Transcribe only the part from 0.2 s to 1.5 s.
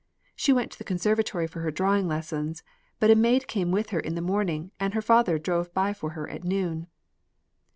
She went to the conservatory